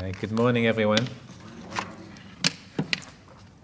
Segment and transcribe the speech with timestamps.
[0.00, 1.08] Hi, good morning, everyone.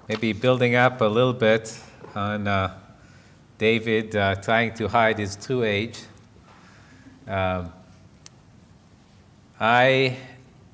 [0.08, 1.78] Maybe building up a little bit
[2.12, 2.76] on uh,
[3.56, 6.00] David uh, trying to hide his true age.
[7.28, 7.72] Um,
[9.60, 10.16] I,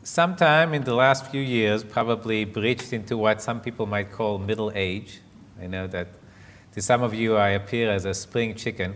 [0.03, 4.73] sometime in the last few years, probably breached into what some people might call middle
[4.75, 5.21] age.
[5.61, 6.09] I know that
[6.73, 8.95] to some of you I appear as a spring chicken.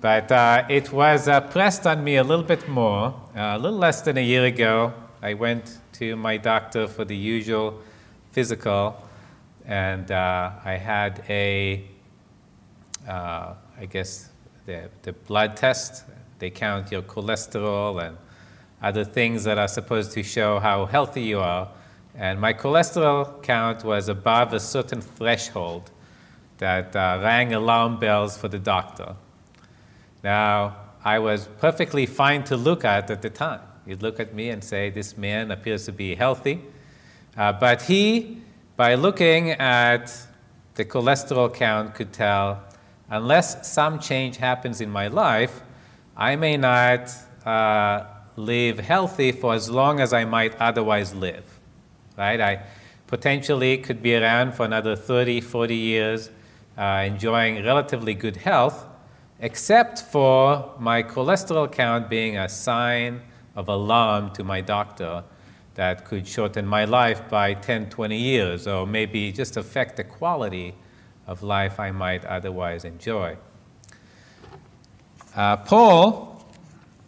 [0.00, 3.14] But uh, it was uh, pressed on me a little bit more.
[3.36, 7.16] Uh, a little less than a year ago, I went to my doctor for the
[7.16, 7.80] usual
[8.30, 9.02] physical,
[9.66, 11.84] and uh, I had a,
[13.08, 14.30] uh, I guess,
[14.66, 16.04] the, the blood test.
[16.38, 18.16] They count your cholesterol and
[18.80, 21.68] other things that are supposed to show how healthy you are.
[22.14, 25.90] And my cholesterol count was above a certain threshold
[26.58, 29.16] that uh, rang alarm bells for the doctor.
[30.22, 33.60] Now, I was perfectly fine to look at at the time.
[33.88, 36.60] You'd look at me and say, This man appears to be healthy.
[37.34, 38.42] Uh, but he,
[38.76, 40.14] by looking at
[40.74, 42.62] the cholesterol count, could tell
[43.08, 45.62] unless some change happens in my life,
[46.18, 47.10] I may not
[47.46, 48.04] uh,
[48.36, 51.58] live healthy for as long as I might otherwise live.
[52.18, 52.42] Right?
[52.42, 52.64] I
[53.06, 56.30] potentially could be around for another 30, 40 years,
[56.76, 58.84] uh, enjoying relatively good health
[59.40, 63.22] except for my cholesterol count being a sign
[63.58, 65.24] of alarm to my doctor
[65.74, 70.76] that could shorten my life by 10, 20 years, or maybe just affect the quality
[71.26, 73.36] of life I might otherwise enjoy.
[75.34, 76.46] Uh, Paul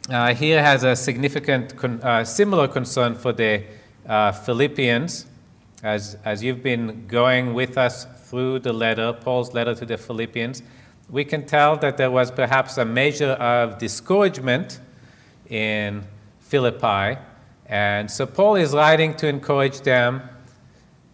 [0.08, 3.62] uh, here has a significant, con- uh, similar concern for the
[4.08, 5.26] uh, Philippians.
[5.84, 10.64] As, as you've been going with us through the letter, Paul's letter to the Philippians,
[11.08, 14.80] we can tell that there was perhaps a measure of discouragement
[15.48, 16.04] in
[16.50, 17.16] Philippi.
[17.66, 20.22] And so Paul is writing to encourage them.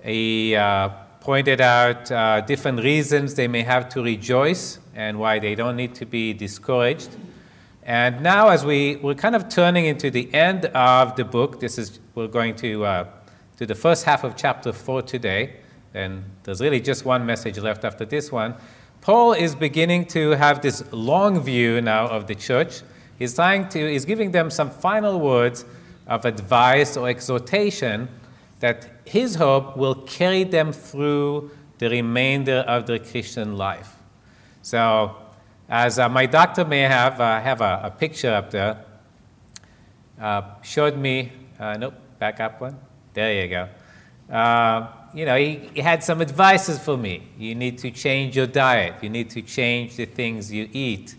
[0.03, 0.89] He uh,
[1.21, 5.95] pointed out uh, different reasons they may have to rejoice and why they don't need
[5.97, 7.11] to be discouraged.
[7.83, 11.77] And now, as we, we're kind of turning into the end of the book, this
[11.77, 13.07] is, we're going to, uh,
[13.59, 15.57] to the first half of chapter 4 today.
[15.93, 18.55] And there's really just one message left after this one.
[19.03, 22.81] Paul is beginning to have this long view now of the church.
[23.19, 25.65] He's trying to, he's giving them some final words
[26.07, 28.09] of advice or exhortation
[28.61, 33.97] that his hope will carry them through the remainder of their Christian life.
[34.63, 35.17] So,
[35.69, 38.85] as uh, my doctor may have, uh, have a, a, picture up there,
[40.21, 42.79] uh, showed me, uh, nope, back up one.
[43.13, 43.69] There you go.
[44.35, 47.23] Uh, you know, he, he, had some advices for me.
[47.39, 49.03] You need to change your diet.
[49.03, 51.15] You need to change the things you eat.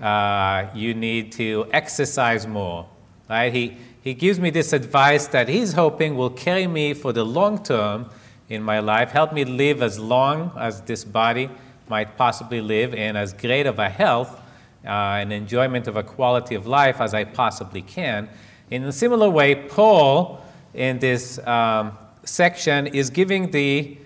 [0.00, 2.88] Uh, you need to exercise more.
[3.28, 3.52] Right?
[3.52, 7.62] He, he gives me this advice that he's hoping will carry me for the long
[7.62, 8.10] term
[8.48, 11.48] in my life, help me live as long as this body
[11.88, 14.40] might possibly live, and as great of a health
[14.84, 14.88] uh,
[15.20, 18.28] and enjoyment of a quality of life as I possibly can.
[18.70, 23.96] In a similar way, Paul, in this um, section is giving the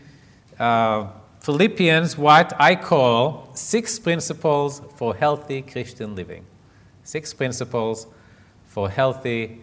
[0.59, 1.07] uh,
[1.47, 6.45] Philippians what I call six principles for healthy Christian living.
[7.05, 8.09] Six principles
[8.65, 9.61] for healthy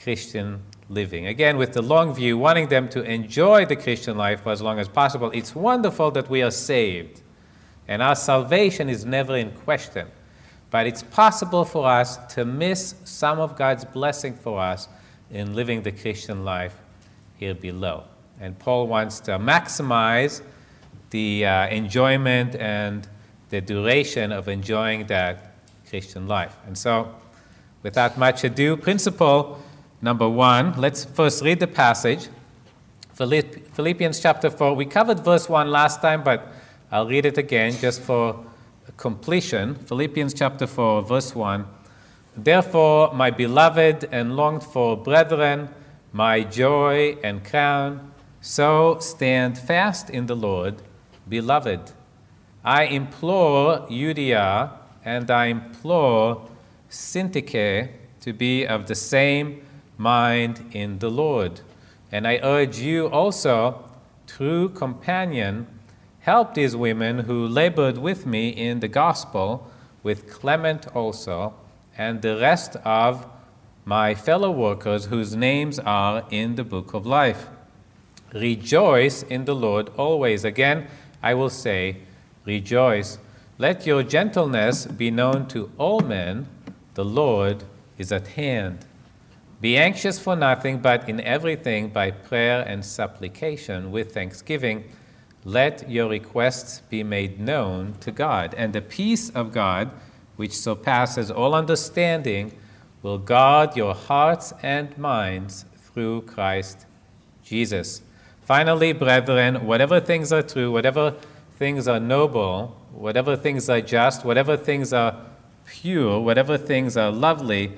[0.00, 1.26] Christian living.
[1.26, 4.78] Again, with the long view, wanting them to enjoy the Christian life for as long
[4.78, 5.32] as possible.
[5.32, 7.22] It's wonderful that we are saved,
[7.88, 10.06] and our salvation is never in question.
[10.70, 14.86] But it's possible for us to miss some of God's blessing for us
[15.32, 16.76] in living the Christian life
[17.38, 18.04] here below.
[18.38, 20.40] And Paul wants to maximize
[21.14, 23.06] the uh, enjoyment and
[23.50, 25.54] the duration of enjoying that
[25.88, 26.56] Christian life.
[26.66, 27.14] And so,
[27.84, 29.62] without much ado, principle
[30.02, 32.26] number one, let's first read the passage.
[33.12, 34.74] Philippians chapter 4.
[34.74, 36.48] We covered verse 1 last time, but
[36.90, 38.44] I'll read it again just for
[38.96, 39.76] completion.
[39.76, 41.64] Philippians chapter 4, verse 1.
[42.36, 45.68] Therefore, my beloved and longed for brethren,
[46.12, 48.10] my joy and crown,
[48.40, 50.82] so stand fast in the Lord,
[51.28, 51.92] beloved.
[52.64, 54.70] I implore Euodia
[55.04, 56.48] and I implore
[56.90, 57.90] Syntyche
[58.20, 59.62] to be of the same
[59.98, 61.60] mind in the Lord.
[62.10, 63.90] And I urge you also,
[64.26, 65.66] true companion,
[66.20, 69.70] help these women who labored with me in the gospel,
[70.02, 71.54] with Clement also,
[71.98, 73.26] and the rest of
[73.84, 77.48] my fellow workers whose names are in the book of life.
[78.32, 80.44] Rejoice in the Lord always.
[80.44, 80.88] Again,
[81.24, 81.96] I will say,
[82.44, 83.16] rejoice.
[83.56, 86.46] Let your gentleness be known to all men.
[86.92, 87.64] The Lord
[87.96, 88.84] is at hand.
[89.58, 94.84] Be anxious for nothing, but in everything, by prayer and supplication with thanksgiving,
[95.44, 98.54] let your requests be made known to God.
[98.58, 99.90] And the peace of God,
[100.36, 102.52] which surpasses all understanding,
[103.00, 106.84] will guard your hearts and minds through Christ
[107.42, 108.02] Jesus.
[108.44, 111.14] Finally, brethren, whatever things are true, whatever
[111.56, 115.16] things are noble, whatever things are just, whatever things are
[115.66, 117.72] pure, whatever things are lovely,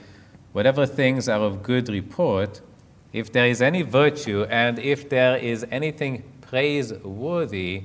[0.53, 2.61] whatever things are of good report,
[3.13, 7.85] if there is any virtue and if there is anything praiseworthy,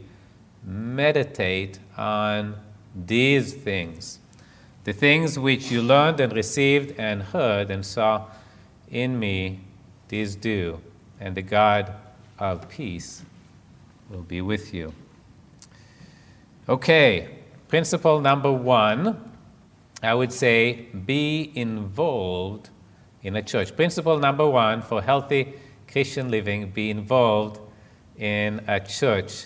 [0.63, 2.55] meditate on
[2.95, 4.19] these things.
[4.85, 8.25] The things which you learned and received and heard and saw
[8.89, 9.59] in me,
[10.07, 10.81] these do,
[11.19, 11.93] and the God
[12.41, 13.23] of peace
[14.09, 14.91] will be with you.
[16.67, 17.29] Okay,
[17.69, 19.31] principle number one
[20.03, 22.71] I would say be involved
[23.21, 23.75] in a church.
[23.75, 25.53] Principle number one for healthy
[25.87, 27.59] Christian living be involved
[28.17, 29.45] in a church.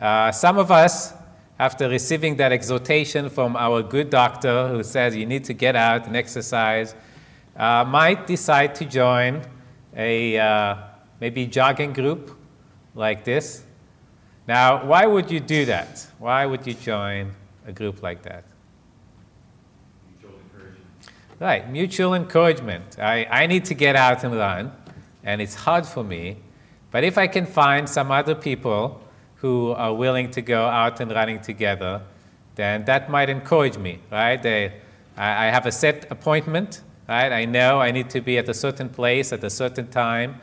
[0.00, 1.14] Uh, some of us,
[1.60, 6.08] after receiving that exhortation from our good doctor who says you need to get out
[6.08, 6.96] and exercise,
[7.56, 9.40] uh, might decide to join
[9.96, 10.76] a uh,
[11.20, 12.36] maybe jogging group
[12.94, 13.64] like this.
[14.46, 16.06] Now, why would you do that?
[16.18, 17.32] Why would you join
[17.66, 18.44] a group like that?
[21.40, 22.98] Right, mutual encouragement.
[22.98, 24.72] I, I need to get out and run,
[25.24, 26.36] and it's hard for me.
[26.90, 29.00] But if I can find some other people
[29.36, 32.02] who are willing to go out and running together,
[32.54, 34.40] then that might encourage me, right?
[34.40, 34.74] They,
[35.16, 37.32] I, I have a set appointment, right?
[37.32, 40.40] I know I need to be at a certain place at a certain time,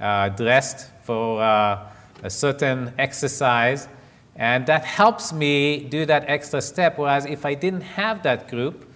[0.00, 1.86] uh, dressed for uh,
[2.22, 3.88] a certain exercise,
[4.36, 6.98] and that helps me do that extra step.
[6.98, 8.86] Whereas if I didn't have that group,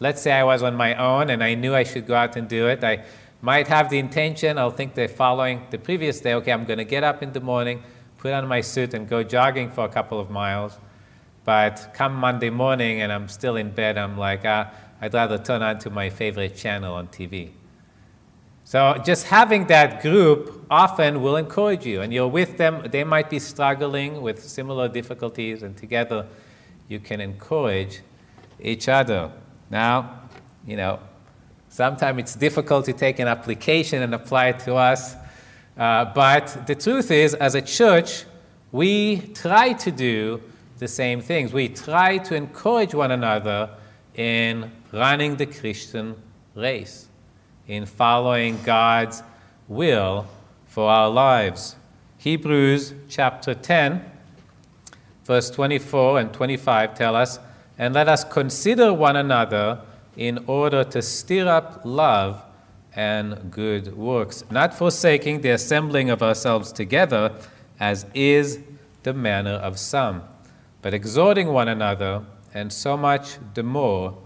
[0.00, 2.48] Let's say I was on my own and I knew I should go out and
[2.48, 2.84] do it.
[2.84, 3.04] I
[3.42, 6.84] might have the intention, I'll think the following, the previous day, okay, I'm going to
[6.84, 7.82] get up in the morning,
[8.18, 10.78] put on my suit, and go jogging for a couple of miles.
[11.44, 14.70] But come Monday morning and I'm still in bed, I'm like, ah,
[15.00, 17.50] I'd rather turn on to my favorite channel on TV.
[18.68, 22.86] So just having that group often will encourage you, and you're with them.
[22.90, 26.26] They might be struggling with similar difficulties, and together
[26.86, 28.02] you can encourage
[28.60, 29.32] each other.
[29.70, 30.20] Now,
[30.66, 31.00] you know,
[31.70, 35.14] sometimes it's difficult to take an application and apply it to us.
[35.74, 38.26] Uh, but the truth is, as a church,
[38.70, 40.42] we try to do
[40.76, 41.54] the same things.
[41.54, 43.70] We try to encourage one another
[44.14, 46.16] in running the Christian
[46.54, 47.07] race,
[47.68, 49.22] in following God's
[49.68, 50.26] will
[50.66, 51.76] for our lives.
[52.16, 54.02] Hebrews chapter 10,
[55.24, 57.38] verse 24 and 25 tell us
[57.76, 59.82] and let us consider one another
[60.16, 62.42] in order to stir up love
[62.96, 67.32] and good works, not forsaking the assembling of ourselves together,
[67.78, 68.58] as is
[69.04, 70.22] the manner of some,
[70.82, 74.16] but exhorting one another, and so much the more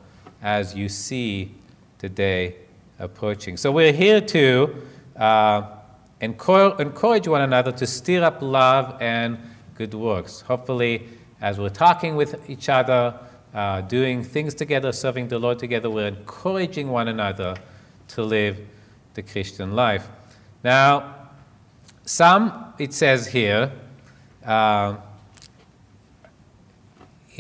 [0.40, 1.52] as you see
[1.98, 2.56] the day
[3.02, 3.56] approaching.
[3.56, 4.75] So we're here to
[5.16, 5.62] uh,
[6.20, 9.38] encourage one another to stir up love and
[9.75, 10.40] good works.
[10.43, 11.08] Hopefully,
[11.40, 13.19] as we're talking with each other,
[13.52, 15.90] uh, doing things together, serving the Lord together.
[15.90, 17.56] We're encouraging one another
[18.08, 18.58] to live
[19.14, 20.08] the Christian life.
[20.64, 21.16] Now,
[22.04, 23.73] some, it says here,
[24.44, 24.97] uh,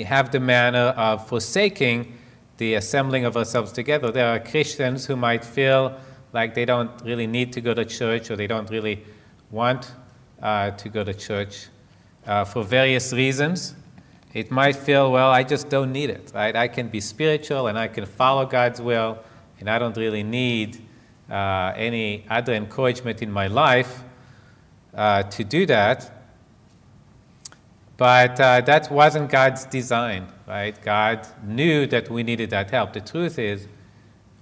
[0.04, 2.18] have the manner of forsaking
[2.62, 4.12] the assembling of ourselves together.
[4.12, 5.98] There are Christians who might feel
[6.32, 9.04] like they don't really need to go to church or they don't really
[9.50, 9.90] want
[10.40, 11.66] uh, to go to church
[12.24, 13.74] uh, for various reasons.
[14.32, 16.54] It might feel, well, I just don't need it, right?
[16.54, 19.18] I can be spiritual and I can follow God's will,
[19.58, 20.80] and I don't really need
[21.28, 24.04] uh, any other encouragement in my life
[24.94, 26.21] uh, to do that.
[28.02, 30.76] But uh, that wasn't God's design, right?
[30.82, 32.94] God knew that we needed that help.
[32.94, 33.68] The truth is,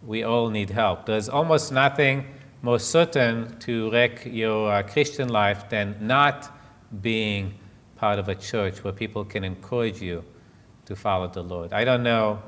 [0.02, 1.05] we all need help.
[1.05, 2.25] There's almost nothing
[2.62, 6.50] more certain to wreck your uh, Christian life than not
[7.02, 7.52] being
[7.97, 10.25] part of a church where people can encourage you
[10.87, 11.75] to follow the Lord.
[11.75, 12.43] I don't know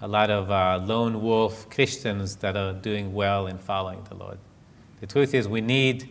[0.00, 4.38] a lot of uh, lone wolf Christians that are doing well in following the Lord.
[4.98, 6.08] The truth is, we need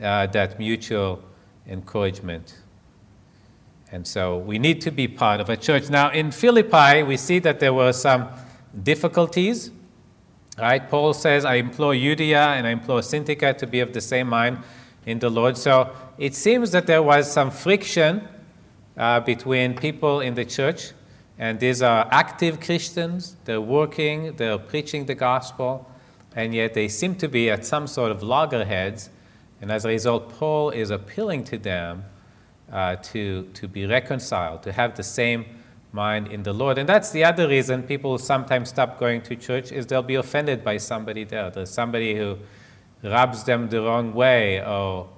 [0.00, 1.22] uh, that mutual
[1.66, 2.54] encouragement.
[3.92, 5.90] And so we need to be part of a church.
[5.90, 8.28] Now, in Philippi, we see that there were some
[8.82, 9.70] difficulties.
[10.58, 10.88] Right?
[10.88, 14.58] Paul says, I implore Euodia and I implore Syntyche to be of the same mind
[15.06, 15.56] in the Lord.
[15.56, 18.28] So it seems that there was some friction
[18.96, 20.92] uh, between people in the church,
[21.38, 23.36] and these are active Christians.
[23.44, 25.90] They're working, they're preaching the gospel,
[26.36, 29.08] and yet they seem to be at some sort of loggerheads.
[29.62, 32.04] And as a result, Paul is appealing to them
[32.72, 35.44] uh, to, to be reconciled, to have the same
[35.92, 36.78] mind in the Lord.
[36.78, 40.64] And that's the other reason people sometimes stop going to church is they'll be offended
[40.64, 41.50] by somebody there.
[41.50, 42.38] There's somebody who
[43.02, 45.08] rubs them the wrong way or,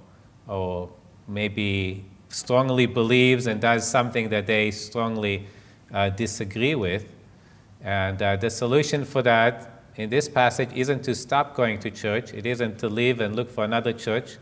[0.46, 0.88] or
[1.28, 5.46] maybe strongly believes and does something that they strongly
[5.92, 7.12] uh, disagree with.
[7.82, 12.32] And uh, the solution for that in this passage isn't to stop going to church,
[12.32, 14.38] it isn't to leave and look for another church.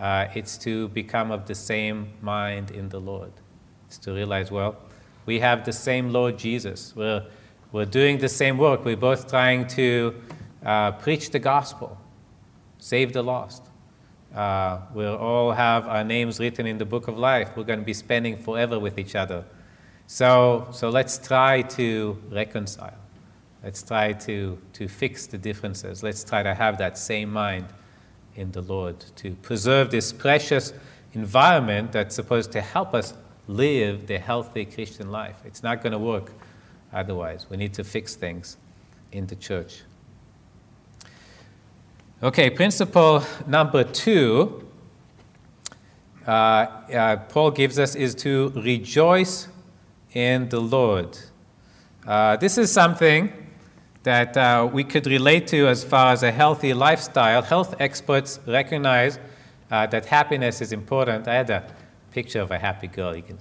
[0.00, 3.32] Uh, it's to become of the same mind in the Lord.
[3.86, 4.76] It's to realize, well,
[5.26, 6.94] we have the same Lord Jesus.
[6.96, 7.24] We're,
[7.70, 8.84] we're doing the same work.
[8.84, 10.14] We're both trying to
[10.64, 11.98] uh, preach the gospel,
[12.78, 13.62] save the lost.
[14.34, 17.50] Uh, we'll all have our names written in the book of life.
[17.54, 19.44] We're going to be spending forever with each other.
[20.06, 22.96] So, so let's try to reconcile.
[23.62, 26.02] Let's try to, to fix the differences.
[26.02, 27.66] Let's try to have that same mind
[28.36, 30.72] in the Lord, to preserve this precious
[31.12, 33.14] environment that's supposed to help us
[33.48, 35.36] live the healthy Christian life.
[35.44, 36.32] It's not going to work
[36.92, 37.46] otherwise.
[37.50, 38.56] We need to fix things
[39.10, 39.82] in the church.
[42.22, 44.68] Okay, principle number two,
[46.26, 49.48] uh, uh, Paul gives us is to rejoice
[50.12, 51.18] in the Lord.
[52.06, 53.32] Uh, this is something
[54.02, 57.42] that uh, we could relate to as far as a healthy lifestyle.
[57.42, 59.18] Health experts recognize
[59.70, 61.28] uh, that happiness is important.
[61.28, 61.64] I had a
[62.10, 63.16] picture of a happy girl.
[63.16, 63.38] You can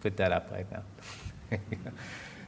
[0.00, 1.58] put that up right now.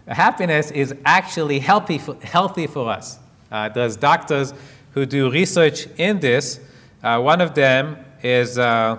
[0.14, 3.18] happiness is actually healthy for, healthy for us.
[3.50, 4.54] Uh, there's doctors
[4.92, 6.60] who do research in this.
[7.02, 8.98] Uh, one of them is, uh,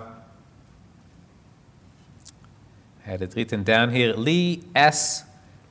[3.04, 5.24] I had it written down here, Lee S.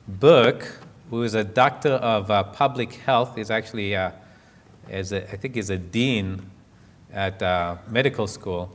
[0.08, 0.79] Berk,
[1.10, 3.36] who is a doctor of uh, public health.
[3.36, 4.12] He's actually, uh,
[4.88, 6.48] is a, I think, is a dean
[7.12, 8.70] at uh, medical school.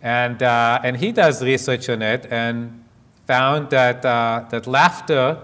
[0.00, 2.82] And, uh, and he does research on it and
[3.26, 5.38] found that, uh, that laughter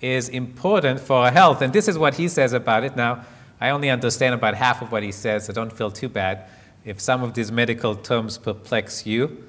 [0.00, 1.62] is important for our health.
[1.62, 2.96] And this is what he says about it.
[2.96, 3.24] Now,
[3.60, 6.46] I only understand about half of what he says, so don't feel too bad.
[6.84, 9.44] If some of these medical terms perplex you,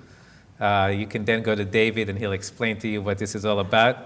[0.59, 3.45] uh, you can then go to David and he'll explain to you what this is
[3.45, 3.97] all about.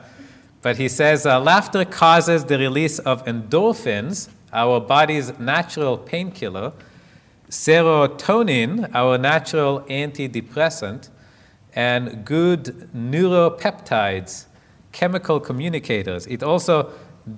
[0.66, 6.74] But he says uh, laughter causes the release of endorphins, our body's natural painkiller,
[7.52, 11.10] serotonin, our natural antidepressant,
[11.76, 14.46] and good neuropeptides,
[14.92, 16.26] chemical communicators.
[16.26, 16.92] It also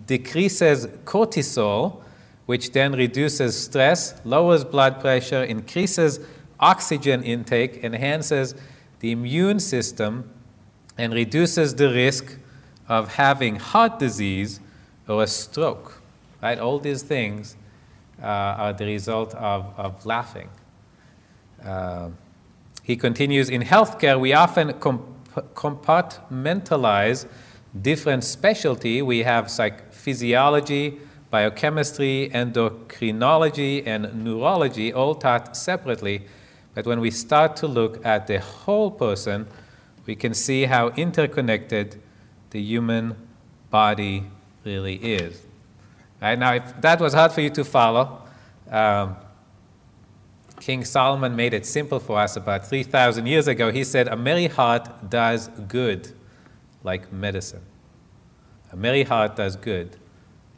[0.06, 2.02] decreases cortisol,
[2.46, 6.22] which then reduces stress, lowers blood pressure, increases
[6.62, 8.56] oxygen intake, enhances
[9.02, 10.32] the immune system,
[10.98, 12.40] and reduces the risk
[12.88, 14.60] of having heart disease
[15.08, 16.02] or a stroke.
[16.42, 16.60] Right?
[16.60, 17.56] All these things
[18.22, 20.50] uh, are the result of, of laughing.
[21.64, 22.10] Uh,
[22.84, 25.04] he continues In healthcare, we often comp-
[25.54, 27.28] compartmentalize
[27.82, 29.02] different specialty.
[29.02, 36.26] We have psych- physiology, biochemistry, endocrinology, and neurology all taught separately.
[36.74, 39.48] But when we start to look at the whole person,
[40.06, 42.02] we can see how interconnected
[42.58, 43.16] the human
[43.70, 44.24] body
[44.64, 45.44] really is.
[46.20, 46.40] Right?
[46.40, 48.24] Now, if that was hard for you to follow,
[48.72, 49.16] um,
[50.60, 53.72] King Solomon made it simple for us about 3,000 years ago.
[53.72, 56.12] He said, A merry heart does good
[56.84, 57.62] like medicine.
[58.72, 59.96] A merry heart does good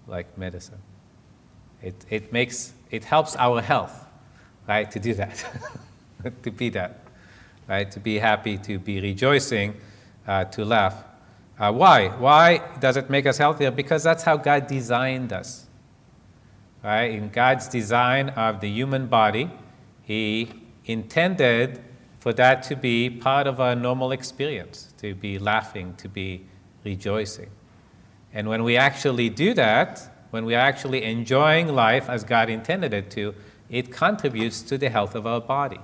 [0.08, 0.82] like medicine.
[1.82, 4.06] It, it makes, it helps our health,
[4.70, 5.46] right, to do that,
[6.44, 7.02] to be that,
[7.68, 9.76] right, to be happy, to be rejoicing,
[10.26, 11.04] uh, to laugh.
[11.60, 12.08] Uh, why?
[12.08, 13.70] Why does it make us healthier?
[13.70, 15.68] Because that's how God designed us.
[16.82, 17.12] Right?
[17.12, 19.52] In God's design of the human body,
[20.02, 20.50] he
[20.86, 21.82] intended
[22.20, 26.46] for that to be part of our normal experience, to be laughing, to be
[26.86, 27.50] rejoicing.
[28.34, 32.94] And when we actually do that, when we are actually enjoying life as God intended
[32.94, 33.36] it to,
[33.70, 35.80] it contributes to the health of our body.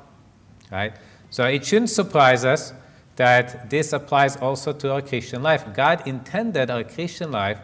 [0.71, 0.93] Right?
[1.29, 2.71] So it shouldn't surprise us
[3.15, 5.65] that this applies also to our Christian life.
[5.73, 7.59] God intended our Christian life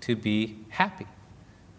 [0.00, 1.06] to be happy,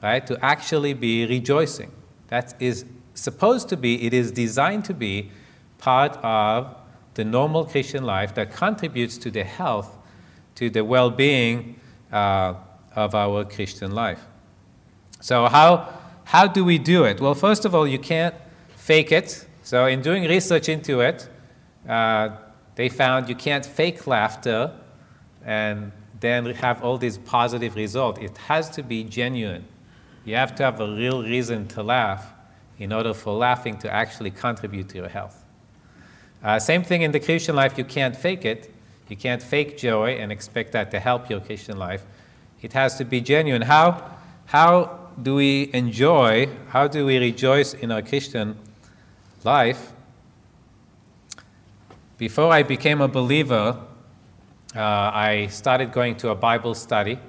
[0.02, 0.26] right?
[0.28, 1.92] To actually be rejoicing.
[2.28, 5.32] That is supposed to be, it is designed to be
[5.78, 6.76] part of
[7.16, 9.98] the normal Christian life that contributes to the health,
[10.56, 11.80] to the well being
[12.12, 12.54] uh,
[12.96, 14.26] of our Christian life.
[15.20, 15.94] So, how,
[16.26, 17.20] how do we do it?
[17.20, 18.36] Well, first of all, you can't
[18.76, 19.46] fake it.
[19.64, 21.28] So, in doing research into it,
[21.88, 22.30] uh,
[22.78, 24.72] they found you can't fake laughter
[25.44, 28.20] and then have all these positive results.
[28.22, 29.66] It has to be genuine.
[30.26, 32.34] You have to have a real reason to laugh
[32.78, 35.44] in order for laughing to actually contribute to your health.
[36.44, 38.72] Uh, same thing in the Christian life, you can't fake it.
[39.10, 42.04] You can't fake joy and expect that to help your Christian life.
[42.62, 43.64] It has to be genuine.
[43.64, 48.56] How, how do we enjoy, how do we rejoice in our Christian
[49.44, 49.94] life?
[52.18, 53.80] Before I became a believer,
[54.76, 57.20] uh, I started going to a Bible study.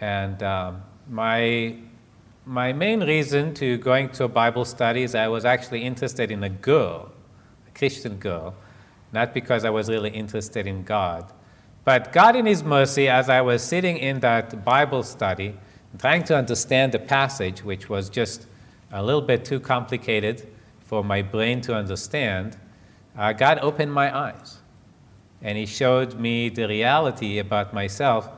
[0.00, 1.76] And um, my,
[2.46, 6.42] my main reason to going to a Bible study is I was actually interested in
[6.42, 7.12] a girl,
[7.66, 8.54] a Christian girl,
[9.12, 11.30] not because I was really interested in God.
[11.84, 15.54] But God, in His mercy, as I was sitting in that Bible study,
[15.98, 18.46] trying to understand the passage, which was just
[18.90, 20.48] a little bit too complicated
[20.80, 22.56] for my brain to understand,
[23.18, 24.58] uh, God opened my eyes.
[25.42, 28.28] And He showed me the reality about myself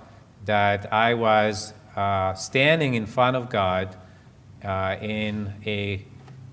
[0.46, 3.96] that I was uh, standing in front of God
[4.64, 6.04] uh, in a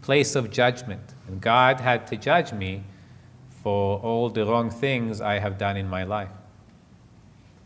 [0.01, 1.15] place of judgment.
[1.27, 2.83] And God had to judge me
[3.63, 6.31] for all the wrong things I have done in my life.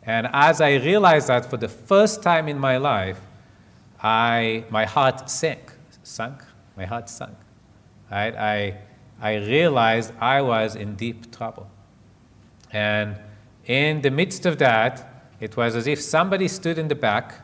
[0.03, 3.19] And as I realized that for the first time in my life,
[4.01, 6.43] I, my heart sank, sunk,
[6.75, 7.37] my heart sunk.
[8.09, 8.35] Right?
[8.35, 8.77] I,
[9.21, 11.69] I realized I was in deep trouble.
[12.71, 13.17] And
[13.65, 17.41] in the midst of that, it was as if somebody stood in the back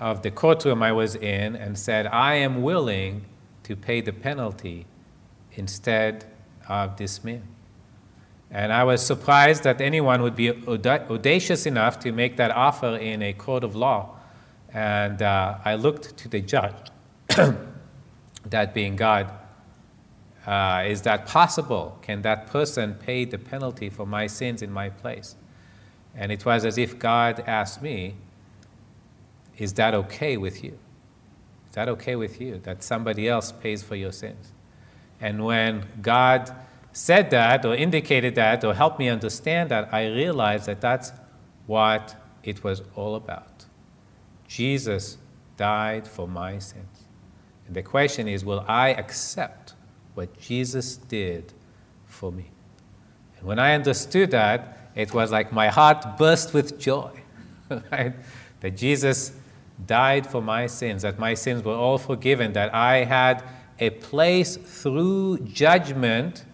[0.00, 3.26] of the courtroom I was in and said, I am willing
[3.64, 4.86] to pay the penalty
[5.52, 6.24] instead
[6.68, 7.42] of this man.
[8.50, 13.22] And I was surprised that anyone would be audacious enough to make that offer in
[13.22, 14.16] a court of law.
[14.72, 16.74] And uh, I looked to the judge,
[18.46, 19.30] that being God,
[20.48, 21.98] uh, is that possible?
[22.00, 25.36] Can that person pay the penalty for my sins in my place?
[26.14, 28.14] And it was as if God asked me,
[29.58, 30.78] Is that okay with you?
[31.68, 34.52] Is that okay with you that somebody else pays for your sins?
[35.20, 36.50] And when God
[36.92, 41.12] said that or indicated that or helped me understand that, I realized that that's
[41.66, 43.66] what it was all about.
[44.46, 45.18] Jesus
[45.58, 47.04] died for my sins.
[47.66, 49.57] And the question is will I accept
[50.18, 51.52] what Jesus did
[52.06, 52.46] for me.
[53.38, 57.12] And when I understood that, it was like my heart burst with joy.
[57.92, 58.14] right?
[58.58, 59.30] That Jesus
[59.86, 63.44] died for my sins, that my sins were all forgiven, that I had
[63.78, 66.44] a place through judgment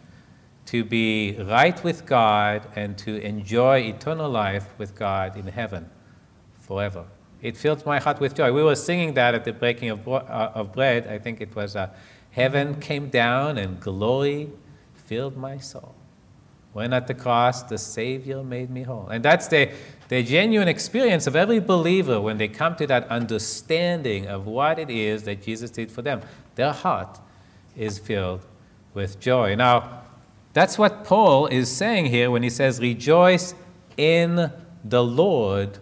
[0.66, 5.88] to be right with God and to enjoy eternal life with God in heaven
[6.60, 7.06] forever.
[7.40, 8.52] It filled my heart with joy.
[8.52, 11.06] We were singing that at the breaking of, uh, of bread.
[11.06, 11.88] I think it was uh,
[12.34, 14.50] Heaven came down and glory
[14.94, 15.94] filled my soul.
[16.72, 19.06] When at the cross, the Savior made me whole.
[19.06, 19.70] And that's the,
[20.08, 24.90] the genuine experience of every believer when they come to that understanding of what it
[24.90, 26.22] is that Jesus did for them.
[26.56, 27.20] Their heart
[27.76, 28.44] is filled
[28.94, 29.54] with joy.
[29.54, 30.02] Now,
[30.52, 33.54] that's what Paul is saying here when he says, Rejoice
[33.96, 34.50] in
[34.84, 35.78] the Lord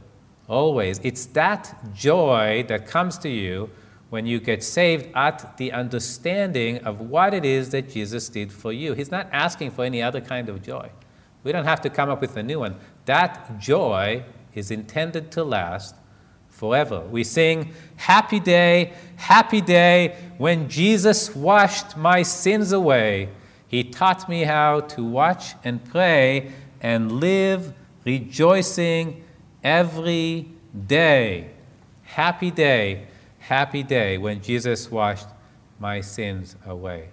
[0.47, 1.01] always.
[1.03, 3.71] It's that joy that comes to you
[4.13, 8.71] when you get saved at the understanding of what it is that Jesus did for
[8.71, 8.93] you.
[8.93, 10.91] He's not asking for any other kind of joy.
[11.45, 12.77] We don't have to come up with a new one.
[13.07, 14.23] That joy
[14.53, 15.95] is intended to last
[16.51, 17.01] forever.
[17.01, 23.31] We sing, Happy day, happy day, when Jesus washed my sins away.
[23.67, 27.73] He taught me how to watch and pray and live
[28.05, 29.25] rejoicing
[29.65, 30.51] every
[30.87, 31.53] day.
[32.03, 33.07] Happy day
[33.43, 35.27] happy day when Jesus washed
[35.79, 37.09] my sins away.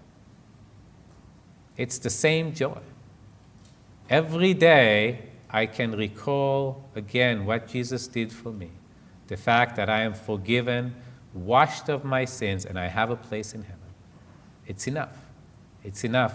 [1.76, 2.80] It's the same joy.
[4.10, 8.72] Every day I can recall again what Jesus did for me
[9.28, 10.96] the fact that I am forgiven,
[11.36, 13.78] washed of my sins, and I have a place in heaven.
[14.66, 15.16] It's enough.
[15.84, 16.34] It's enough.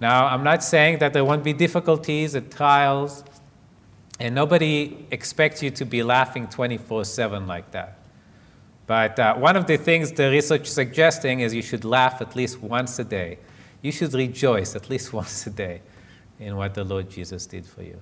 [0.00, 3.24] Now, I'm not saying that there won't be difficulties and trials,
[4.18, 7.99] and nobody expects you to be laughing 24 7 like that.
[8.90, 12.34] But uh, one of the things the research is suggesting is you should laugh at
[12.34, 13.38] least once a day.
[13.82, 15.82] You should rejoice at least once a day
[16.40, 18.00] in what the Lord Jesus did for you.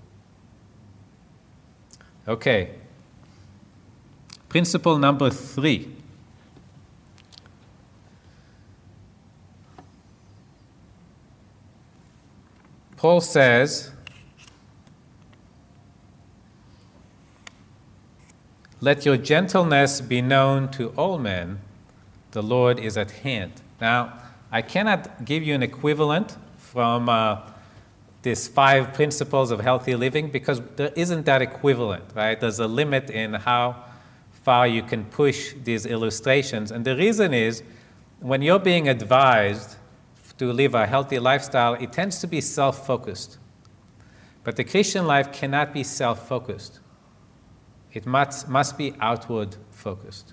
[2.27, 2.71] Okay.
[4.49, 5.95] Principle number three.
[12.97, 13.91] Paul says,
[18.81, 21.61] Let your gentleness be known to all men.
[22.31, 23.53] The Lord is at hand.
[23.81, 27.41] Now, I cannot give you an equivalent from uh,
[28.23, 32.39] these five principles of healthy living because there isn't that equivalent, right?
[32.39, 33.85] There's a limit in how
[34.43, 36.71] far you can push these illustrations.
[36.71, 37.63] And the reason is
[38.21, 39.77] when you're being advised
[40.39, 43.39] to live a healthy lifestyle, it tends to be self focused.
[44.45, 46.81] But the Christian life cannot be self focused,
[47.99, 50.33] it must, must be outward focused.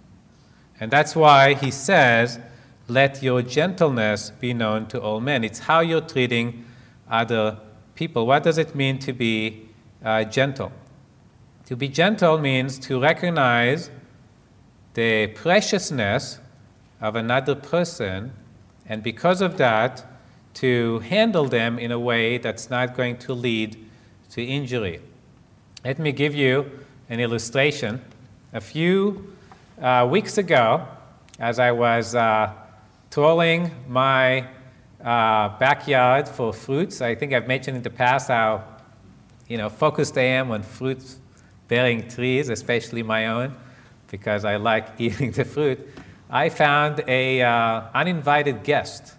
[0.79, 2.39] And that's why he says,
[2.87, 5.43] Let your gentleness be known to all men.
[5.43, 6.63] It's how you're treating
[7.09, 7.57] other
[7.95, 8.27] people.
[8.27, 9.67] What does it mean to be
[10.03, 10.71] uh, gentle?
[11.65, 13.89] To be gentle means to recognize
[14.93, 16.37] the preciousness
[17.01, 18.31] of another person,
[18.85, 20.05] and because of that,
[20.65, 23.75] to handle them in a way that's not going to lead
[24.29, 25.01] to injury.
[25.83, 28.01] Let me give you an illustration.
[28.53, 29.35] A few
[29.81, 30.87] uh, weeks ago,
[31.39, 32.51] as I was uh,
[33.11, 34.47] trawling my
[35.03, 38.63] uh, backyard for fruits, I think I've mentioned in the past how
[39.47, 43.55] you know focused I am on fruit-bearing trees, especially my own,
[44.09, 45.87] because I like eating the fruit.
[46.29, 49.13] I found a uh, uninvited guest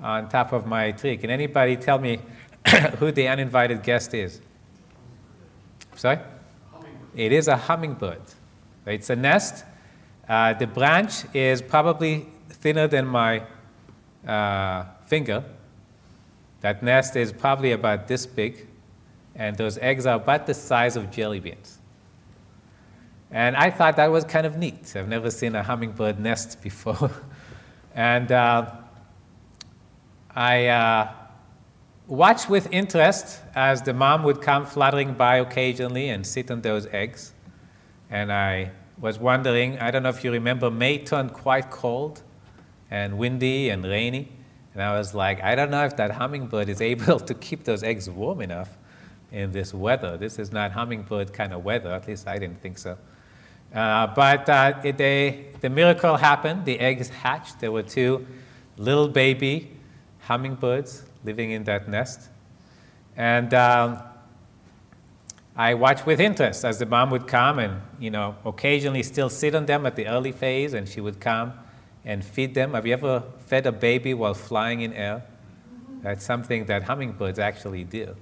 [0.00, 1.16] on top of my tree.
[1.16, 2.20] Can anybody tell me
[2.98, 4.40] who the uninvited guest is?
[5.96, 6.18] Sorry?
[7.18, 8.22] It is a hummingbird.
[8.86, 9.64] It's a nest.
[10.28, 13.42] Uh, the branch is probably thinner than my
[14.24, 15.42] uh, finger.
[16.60, 18.68] That nest is probably about this big,
[19.34, 21.78] and those eggs are about the size of jelly beans.
[23.32, 24.94] And I thought that was kind of neat.
[24.94, 27.10] I've never seen a hummingbird nest before.
[27.96, 28.70] and uh,
[30.36, 30.68] I
[32.08, 36.86] watched with interest as the mom would come fluttering by occasionally and sit on those
[36.86, 37.34] eggs.
[38.10, 42.22] And I was wondering, I don't know if you remember, May turned quite cold
[42.90, 44.32] and windy and rainy.
[44.72, 47.82] And I was like, I don't know if that hummingbird is able to keep those
[47.82, 48.78] eggs warm enough
[49.30, 50.16] in this weather.
[50.16, 52.96] This is not hummingbird kind of weather, at least I didn't think so.
[53.74, 56.64] Uh, but uh, it, they, the miracle happened.
[56.64, 57.60] The eggs hatched.
[57.60, 58.26] There were two
[58.78, 59.76] little baby
[60.20, 62.28] hummingbirds living in that nest.
[63.16, 63.98] And um,
[65.56, 69.54] I watched with interest as the mom would come and, you know, occasionally still sit
[69.54, 71.52] on them at the early phase, and she would come
[72.04, 72.74] and feed them.
[72.74, 75.24] Have you ever fed a baby while flying in air?
[76.02, 78.14] That's something that hummingbirds actually do.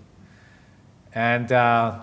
[1.15, 2.01] And uh,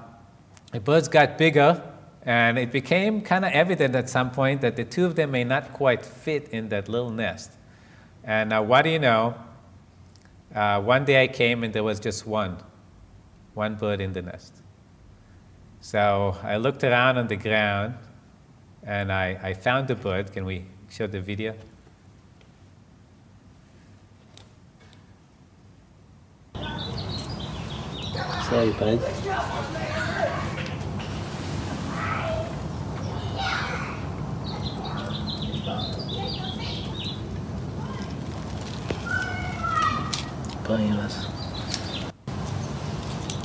[0.71, 1.81] the birds got bigger,
[2.25, 5.43] and it became kind of evident at some point that the two of them may
[5.43, 7.51] not quite fit in that little nest.
[8.23, 9.35] And uh, what do you know?
[10.53, 12.57] Uh, one day I came and there was just one,
[13.55, 14.61] one bird in the nest.
[15.81, 17.95] So I looked around on the ground
[18.83, 20.31] and I, I found the bird.
[20.31, 21.55] Can we show the video?
[28.43, 29.79] Sorry, bud.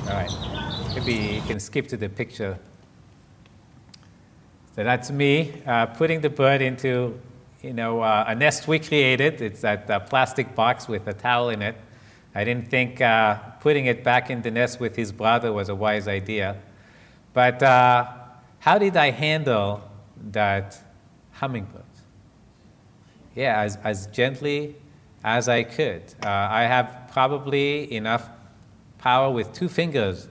[0.08, 0.30] All right.
[0.94, 2.58] Maybe you can skip to the picture.
[4.74, 7.20] So that's me uh, putting the bird into,
[7.62, 9.42] you know, uh, a nest we created.
[9.42, 11.76] It's that uh, plastic box with a towel in it.
[12.34, 15.74] I didn't think uh, putting it back in the nest with his brother was a
[15.74, 16.56] wise idea.
[17.32, 18.06] But uh,
[18.60, 19.82] how did I handle
[20.30, 20.78] that
[21.32, 21.82] hummingbird?
[23.34, 24.76] Yeah, as, as gently
[25.24, 26.02] as I could.
[26.24, 28.28] Uh, I have probably enough
[28.98, 30.28] power with two fingers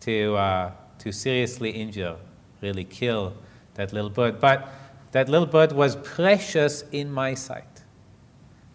[0.00, 2.16] to, uh, to seriously injure,
[2.60, 3.34] really kill
[3.74, 4.40] that little bird.
[4.40, 4.68] But
[5.12, 7.64] that little bird was precious in my sight.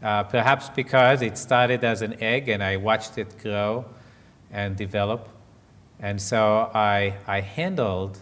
[0.02, 3.86] Uh, perhaps because it started as an egg and I watched it grow
[4.52, 5.30] and develop.
[6.00, 8.20] And so I, I handled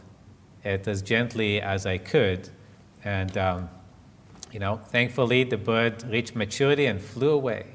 [0.63, 2.49] it as gently as I could.
[3.03, 3.69] And um,
[4.53, 7.65] you know, thankfully the bird reached maturity and flew away,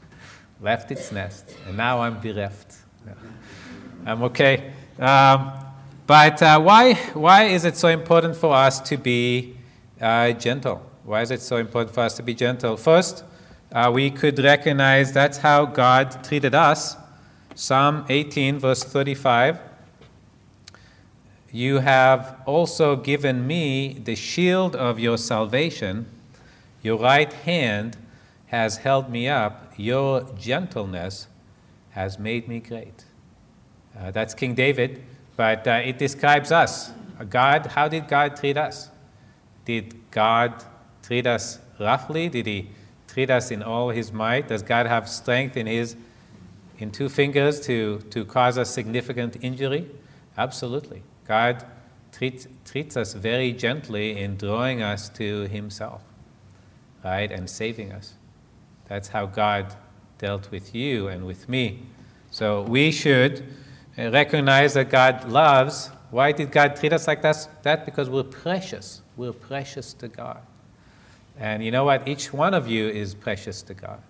[0.60, 2.74] left its nest, and now I'm bereft.
[4.04, 4.72] I'm okay.
[4.98, 5.52] Um,
[6.08, 9.56] but uh, why, why is it so important for us to be
[10.00, 10.82] uh, gentle?
[11.04, 12.76] Why is it so important for us to be gentle?
[12.76, 13.22] First,
[13.70, 16.96] uh, we could recognize that's how God treated us.
[17.54, 19.67] Psalm 18, verse 35.
[21.50, 26.06] You have also given me the shield of your salvation.
[26.82, 27.96] Your right hand
[28.46, 29.72] has held me up.
[29.76, 31.26] Your gentleness
[31.90, 33.06] has made me great.
[33.98, 35.02] Uh, that's King David,
[35.36, 36.92] but uh, it describes us.
[37.30, 38.90] God, how did God treat us?
[39.64, 40.64] Did God
[41.02, 42.28] treat us roughly?
[42.28, 42.68] Did He
[43.08, 44.48] treat us in all His might?
[44.48, 45.96] Does God have strength in His
[46.78, 49.90] in two fingers to, to cause us significant injury?
[50.36, 51.02] Absolutely.
[51.28, 51.64] God
[52.10, 56.02] treats, treats us very gently in drawing us to Himself,
[57.04, 58.14] right, and saving us.
[58.88, 59.74] That's how God
[60.16, 61.82] dealt with you and with me.
[62.30, 63.46] So we should
[63.96, 65.90] recognize that God loves.
[66.10, 67.46] Why did God treat us like that?
[67.62, 69.02] That because we're precious.
[69.16, 70.40] We're precious to God.
[71.38, 72.08] And you know what?
[72.08, 74.00] Each one of you is precious to God.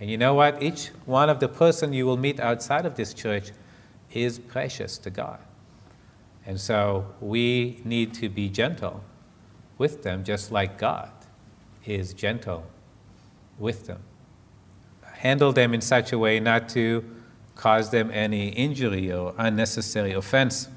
[0.00, 0.62] And you know what?
[0.62, 3.50] Each one of the person you will meet outside of this church
[4.12, 5.38] is precious to God.
[6.48, 9.04] And so we need to be gentle
[9.76, 11.10] with them, just like God
[11.84, 12.64] is gentle
[13.58, 14.00] with them.
[15.02, 17.04] Handle them in such a way not to
[17.54, 20.68] cause them any injury or unnecessary offense.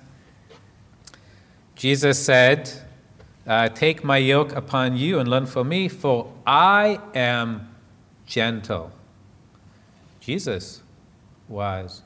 [1.75, 2.69] Jesus said,
[3.47, 7.73] uh, Take my yoke upon you and learn from me, for I am
[8.25, 8.91] gentle.
[10.19, 10.81] Jesus
[11.47, 12.01] was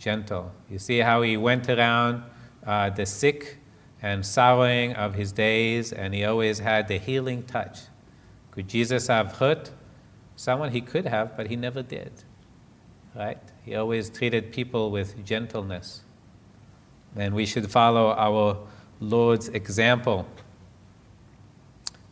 [0.00, 0.50] gentle.
[0.68, 2.24] You see how he went around
[2.68, 3.56] uh, the sick
[4.02, 7.78] and sorrowing of his days, and he always had the healing touch.
[8.50, 9.70] Could Jesus have hurt
[10.36, 10.70] someone?
[10.72, 12.12] He could have, but he never did.
[13.16, 13.38] Right?
[13.64, 16.02] He always treated people with gentleness.
[17.16, 18.58] And we should follow our
[19.00, 20.28] Lord's example.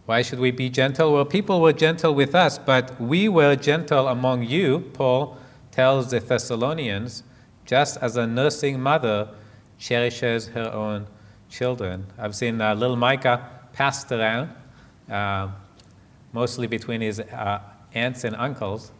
[0.07, 1.13] Why should we be gentle?
[1.13, 5.37] Well, people were gentle with us, but we were gentle among you, Paul
[5.71, 7.25] tells the Thessalonians,
[7.67, 9.29] just as a nursing mother
[9.79, 11.07] cherishes her own
[11.49, 12.07] children.
[12.19, 14.51] I've seen uh, little Micah passed around,
[15.11, 15.49] uh,
[16.33, 17.61] mostly between his uh,
[17.95, 18.93] aunts and uncles.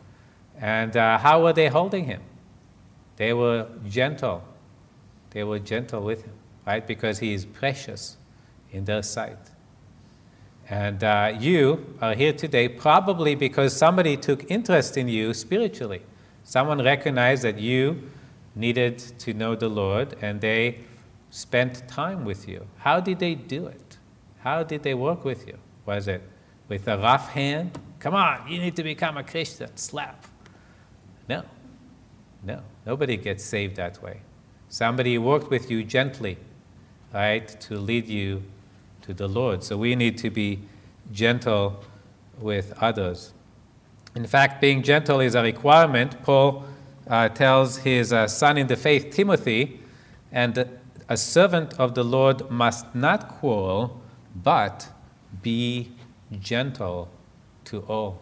[0.59, 2.23] And uh, how were they holding him?
[3.17, 4.43] They were gentle.
[5.31, 6.33] They were gentle with him,
[6.67, 6.87] right?
[6.87, 8.17] Because he is precious
[8.73, 9.39] in their sight.
[10.69, 16.03] And uh, you are here today probably because somebody took interest in you spiritually.
[16.45, 18.11] Someone recognized that you
[18.57, 20.81] needed to know the Lord and they
[21.31, 22.67] spent time with you.
[22.79, 23.99] How did they do it?
[24.39, 25.59] How did they work with you?
[25.85, 26.23] Was it
[26.69, 27.79] with a rough hand?
[28.01, 29.77] Come on, you need to become a Christian.
[29.77, 30.27] Slap.
[31.29, 31.45] No.
[32.43, 32.63] No.
[32.85, 34.23] Nobody gets saved that way.
[34.69, 36.39] Somebody worked with you gently,
[37.13, 38.43] right, to lead you
[39.03, 39.63] to the Lord.
[39.63, 40.61] So we need to be
[41.13, 41.85] gentle
[42.39, 43.33] with others.
[44.15, 46.23] In fact, being gentle is a requirement.
[46.23, 46.65] Paul
[47.09, 49.81] uh, tells his uh, son in the faith, Timothy,
[50.33, 50.69] and
[51.09, 54.01] a servant of the Lord must not quarrel,
[54.35, 54.89] but
[55.43, 55.93] be
[56.41, 57.09] gentle
[57.67, 58.19] to all.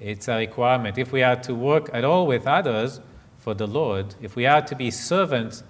[0.00, 0.98] It's a requirement.
[0.98, 3.00] If we are to work at all with others
[3.38, 5.62] for the Lord, if we are to be servants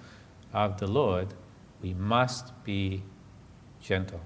[0.53, 1.33] of the Lord,
[1.81, 3.03] we must be
[3.81, 4.21] gentle.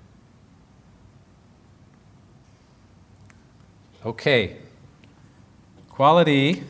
[4.05, 4.57] Okay.
[5.89, 6.63] Quality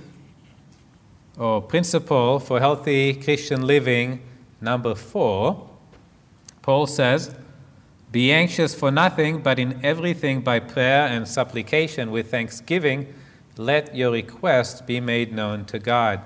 [1.39, 4.21] or principle for healthy Christian living
[4.59, 5.69] number four.
[6.61, 7.33] Paul says,
[8.11, 13.13] Be anxious for nothing, but in everything by prayer and supplication with thanksgiving,
[13.55, 16.19] let your requests be made known to God.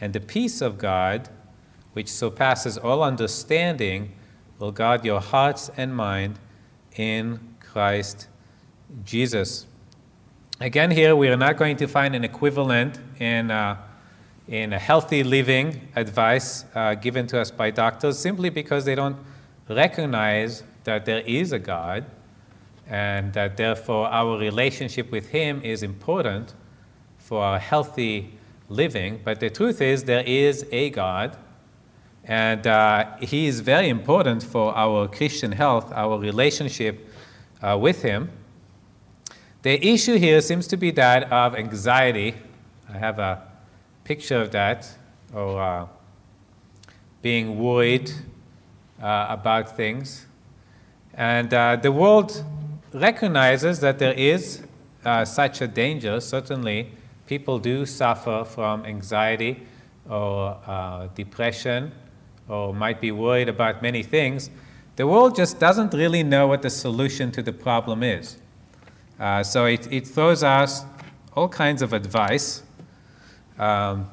[0.00, 1.28] And the peace of God,
[1.92, 4.12] which surpasses all understanding,
[4.60, 6.38] will guard your hearts and mind
[6.94, 8.28] in Christ
[9.04, 9.66] Jesus.
[10.60, 13.76] Again, here we are not going to find an equivalent in, uh,
[14.52, 19.16] in a healthy living advice uh, given to us by doctors simply because they don't
[19.66, 22.04] recognize that there is a God
[22.86, 26.52] and that therefore our relationship with Him is important
[27.16, 28.34] for our healthy
[28.68, 29.22] living.
[29.24, 31.38] But the truth is, there is a God
[32.24, 37.08] and uh, he is very important for our Christian health, our relationship
[37.62, 38.30] uh, with him.
[39.62, 42.34] The issue here seems to be that of anxiety.
[42.88, 43.51] I have a
[44.04, 44.88] picture of that,
[45.34, 45.86] or uh,
[47.22, 48.10] being worried
[49.02, 50.26] uh, about things.
[51.14, 52.44] And uh, the world
[52.92, 54.62] recognizes that there is
[55.04, 56.20] uh, such a danger.
[56.20, 56.92] Certainly,
[57.26, 59.66] people do suffer from anxiety
[60.08, 60.58] or
[61.14, 61.92] depression
[62.48, 64.50] or might be worried about many things,
[64.96, 68.36] the world just doesn't really know what the solution to the problem is.
[69.18, 70.84] Uh, so it, it throws us
[71.34, 72.62] all kinds of advice.
[73.62, 74.10] Um,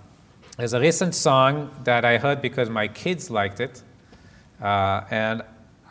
[0.58, 3.82] there's a recent song that I heard because my kids liked it,
[4.62, 5.42] uh, and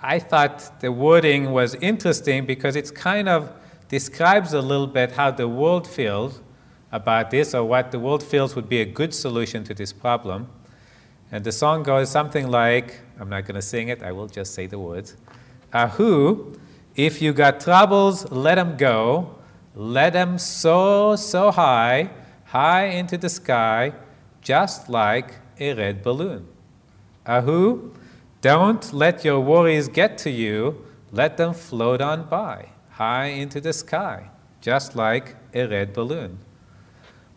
[0.00, 3.50] I thought the wording was interesting because it's kind of
[3.88, 6.40] describes a little bit how the world feels
[6.92, 10.48] about this or what the world feels would be a good solution to this problem.
[11.32, 14.54] And the song goes something like I'm not going to sing it, I will just
[14.54, 15.16] say the words.
[15.72, 16.56] Ahu,
[16.94, 19.34] if you got troubles, let them go.
[19.74, 22.10] Let them soar so high,
[22.48, 23.92] high into the sky,
[24.40, 26.48] just like a red balloon.
[27.26, 27.92] Ahu,
[28.40, 33.72] Don't let your worries get to you, let them float on by, high into the
[33.72, 34.30] sky,
[34.60, 36.38] just like a red balloon.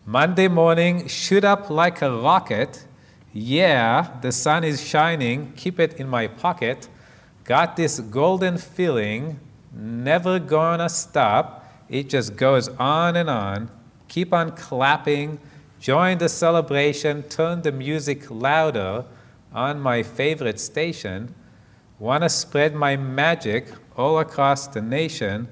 [0.06, 2.86] Monday morning, shoot up like a rocket.
[3.32, 6.88] Yeah, the sun is shining, keep it in my pocket.
[7.44, 9.40] Got this golden feeling,
[9.74, 11.66] never gonna stop.
[11.88, 13.70] It just goes on and on.
[14.12, 15.38] Keep on clapping,
[15.80, 19.06] join the celebration, turn the music louder
[19.54, 21.34] on my favorite station.
[21.98, 25.48] Wanna spread my magic all across the nation,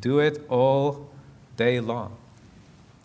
[0.00, 1.12] do it all
[1.56, 2.16] day long.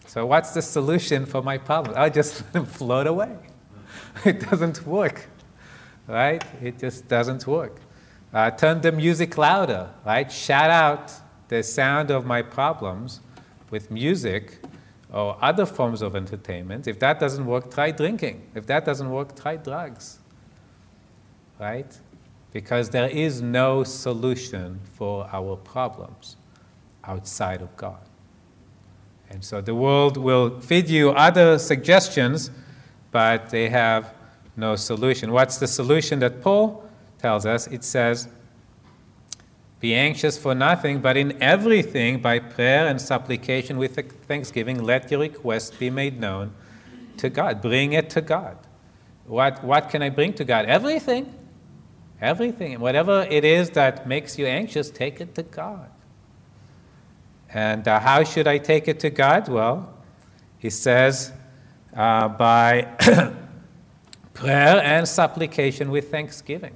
[0.07, 1.93] So, what's the solution for my problem?
[1.95, 3.36] I just let them float away.
[4.25, 5.27] It doesn't work,
[6.07, 6.43] right?
[6.60, 7.81] It just doesn't work.
[8.33, 10.31] Uh, turn the music louder, right?
[10.31, 11.13] Shout out
[11.49, 13.21] the sound of my problems
[13.69, 14.60] with music
[15.12, 16.88] or other forms of entertainment.
[16.88, 18.41] If that doesn't work, try drinking.
[18.56, 20.20] If that doesn't work, try drugs,
[21.60, 21.98] right?
[22.52, 26.38] Because there is no solution for our problems
[27.04, 28.00] outside of God.
[29.30, 32.50] And so the world will feed you other suggestions,
[33.12, 34.13] but they have
[34.56, 35.32] no solution.
[35.32, 36.89] What's the solution that Paul
[37.20, 37.67] tells us?
[37.67, 38.30] It says,
[39.80, 43.96] Be anxious for nothing, but in everything, by prayer and supplication with
[44.28, 46.54] thanksgiving, let your requests be made known
[47.18, 47.62] to God.
[47.62, 48.58] Bring it to God.
[49.26, 50.66] What, what can I bring to God?
[50.66, 51.34] Everything.
[52.20, 52.80] Everything.
[52.80, 55.90] Whatever it is that makes you anxious, take it to God.
[57.54, 59.48] And uh, how should I take it to God?
[59.48, 59.94] Well,
[60.58, 61.32] he says,
[61.96, 62.84] uh, by
[64.34, 66.74] prayer and supplication with thanksgiving.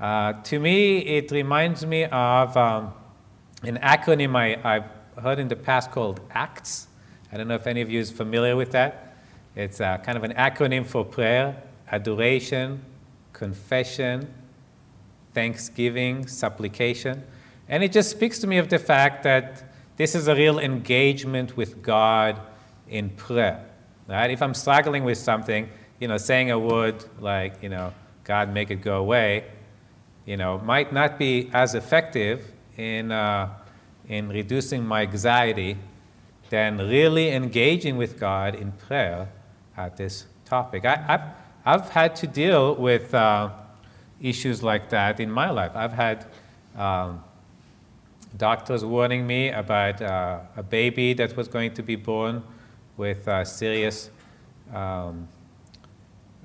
[0.00, 2.92] Uh, to me, it reminds me of um,
[3.64, 6.86] an acronym I, I've heard in the past called ACTS.
[7.32, 9.16] I don't know if any of you is familiar with that.
[9.56, 12.84] It's uh, kind of an acronym for prayer, adoration,
[13.32, 14.32] confession,
[15.34, 17.24] thanksgiving, supplication.
[17.68, 19.64] And it just speaks to me of the fact that
[19.96, 22.40] this is a real engagement with God
[22.88, 23.64] in prayer.
[24.06, 24.30] Right?
[24.30, 28.70] If I'm struggling with something, you know, saying a word like, you know, God make
[28.70, 29.44] it go away,
[30.28, 33.48] you know, might not be as effective in, uh,
[34.10, 35.78] in reducing my anxiety
[36.50, 39.30] than really engaging with God in prayer
[39.74, 40.84] at this topic.
[40.84, 43.48] I, have I've had to deal with uh,
[44.20, 45.72] issues like that in my life.
[45.74, 46.26] I've had
[46.76, 47.24] um,
[48.36, 52.42] doctors warning me about uh, a baby that was going to be born
[52.98, 54.10] with uh, serious
[54.74, 55.26] um,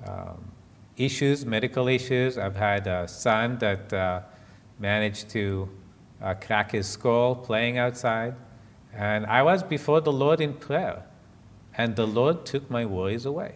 [0.06, 0.53] um,
[0.96, 2.38] issues, medical issues.
[2.38, 4.20] I've had a son that uh,
[4.78, 5.68] managed to
[6.22, 8.34] uh, crack his skull playing outside.
[8.96, 11.04] And I was before the Lord in prayer,
[11.76, 13.54] and the Lord took my worries away.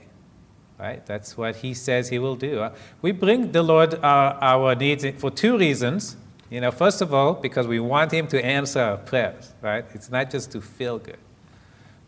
[0.79, 1.05] Right?
[1.07, 2.61] That's what He says He will do.
[2.61, 6.17] Uh, we bring the Lord our, our needs for two reasons.
[6.51, 9.85] You know, first of all, because we want Him to answer our prayers, right?
[9.93, 11.19] It's not just to feel good,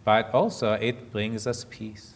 [0.05, 2.15] but also it brings us peace.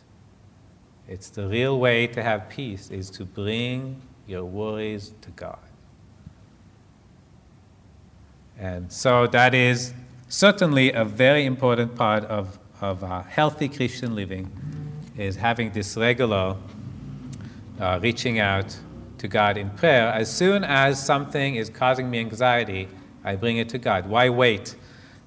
[1.08, 5.58] It's the real way to have peace is to bring your worries to God.
[8.58, 9.92] And so that is
[10.28, 14.50] certainly a very important part of, of healthy Christian living
[15.16, 16.56] is having this regular
[17.80, 18.76] uh, reaching out
[19.18, 20.08] to God in prayer.
[20.08, 22.88] As soon as something is causing me anxiety,
[23.22, 24.06] I bring it to God.
[24.06, 24.76] Why wait?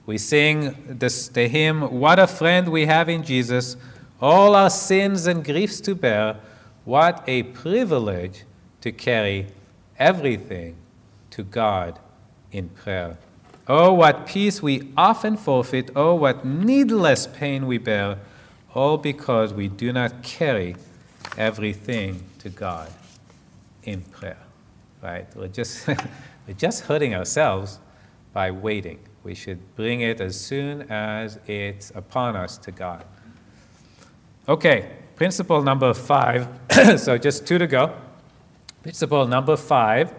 [0.05, 3.75] We sing this, the hymn, What a friend we have in Jesus,
[4.21, 6.37] all our sins and griefs to bear.
[6.85, 8.43] What a privilege
[8.81, 9.47] to carry
[9.99, 10.75] everything
[11.31, 11.99] to God
[12.51, 13.17] in prayer.
[13.67, 15.91] Oh, what peace we often forfeit.
[15.95, 18.17] Oh, what needless pain we bear,
[18.73, 20.75] all because we do not carry
[21.37, 22.89] everything to God
[23.83, 24.37] in prayer,
[25.03, 25.27] right?
[25.35, 25.87] We're just,
[26.47, 27.79] we're just hurting ourselves
[28.31, 28.99] by waiting.
[29.23, 33.03] We should bring it as soon as it's upon us to God.
[34.49, 36.47] Okay, principle number five.
[36.97, 37.93] so just two to go.
[38.81, 40.13] Principle number five.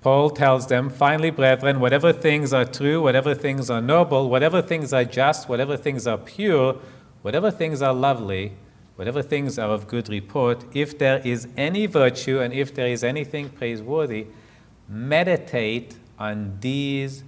[0.00, 4.92] Paul tells them, finally, brethren, whatever things are true, whatever things are noble, whatever things
[4.92, 6.76] are just, whatever things are pure,
[7.22, 8.54] whatever things are lovely,
[8.96, 13.04] whatever things are of good report, if there is any virtue and if there is
[13.04, 14.26] anything praiseworthy,
[14.88, 17.22] meditate on these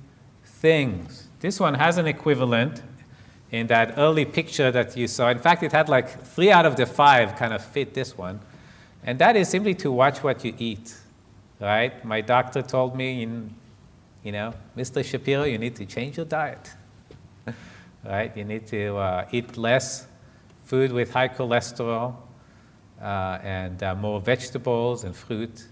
[0.45, 1.29] things.
[1.41, 2.83] This one has an equivalent
[3.53, 5.29] in that early picture that you saw.
[5.29, 8.41] In fact, it had like three out of the five kind of fit this one.
[9.05, 10.95] And that is simply to watch what you eat,
[11.61, 12.03] right?
[12.05, 13.55] My doctor told me, in,
[14.23, 15.05] you know, Mr.
[15.05, 16.71] Shapiro, you need to change your diet,
[18.05, 18.35] right?
[18.35, 20.07] You need to uh, eat less
[20.65, 22.17] food with high cholesterol
[23.03, 25.67] uh, and uh, more vegetables and fruit.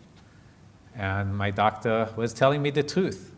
[0.97, 3.33] and my doctor was telling me the truth,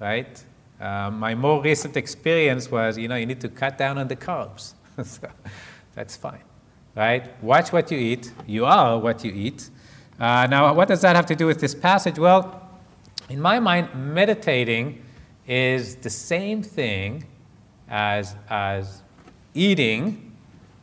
[0.00, 0.42] right?
[0.80, 4.16] Uh, my more recent experience was, you know, you need to cut down on the
[4.16, 4.74] carbs.
[5.04, 5.28] so
[5.94, 6.42] that's fine,
[6.94, 7.42] right?
[7.42, 8.32] Watch what you eat.
[8.46, 9.70] You are what you eat.
[10.18, 12.18] Uh, now, what does that have to do with this passage?
[12.18, 12.62] Well,
[13.28, 15.02] in my mind, meditating
[15.46, 17.24] is the same thing
[17.88, 19.02] as, as
[19.54, 20.32] eating,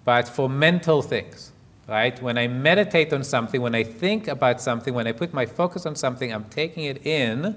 [0.05, 1.51] but for mental things,
[1.87, 2.21] right?
[2.21, 5.85] When I meditate on something, when I think about something, when I put my focus
[5.85, 7.55] on something, I'm taking it in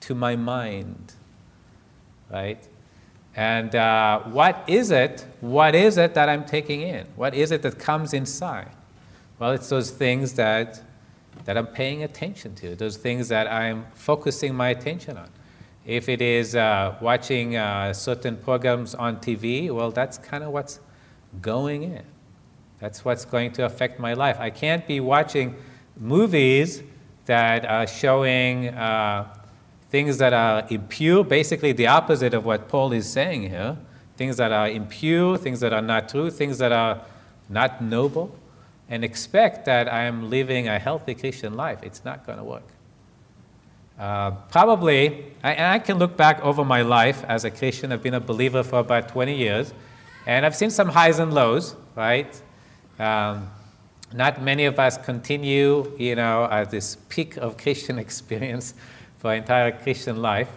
[0.00, 1.14] to my mind,
[2.32, 2.66] right?
[3.36, 5.26] And uh, what is it?
[5.40, 7.06] What is it that I'm taking in?
[7.16, 8.72] What is it that comes inside?
[9.38, 10.82] Well, it's those things that,
[11.44, 15.28] that I'm paying attention to, those things that I'm focusing my attention on.
[15.84, 20.78] If it is uh, watching uh, certain programs on TV, well, that's kind of what's
[21.40, 22.02] going in.
[22.78, 24.38] That's what's going to affect my life.
[24.38, 25.56] I can't be watching
[25.96, 26.82] movies
[27.26, 29.34] that are showing uh,
[29.92, 33.76] things that are impure, basically the opposite of what Paul is saying here.
[34.16, 37.02] Things that are impure, things that are not true, things that are
[37.50, 38.34] not noble,
[38.88, 41.80] and expect that I am living a healthy Christian life.
[41.82, 42.68] It's not going to work.
[43.98, 47.92] Uh, probably, I, I can look back over my life as a Christian.
[47.92, 49.74] I've been a believer for about 20 years,
[50.26, 52.40] and I've seen some highs and lows, right?
[52.98, 53.50] Um,
[54.14, 58.72] not many of us continue, you know, at this peak of Christian experience
[59.22, 60.50] for entire Christian life,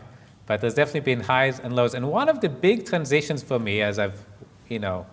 [0.47, 1.93] but there's definitely been highs and lows.
[1.93, 4.19] And one of the big transitions for me, as I've,
[4.67, 5.05] you know,